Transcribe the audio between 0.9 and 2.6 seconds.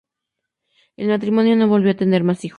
El matrimonio no volvió a tener más hijos.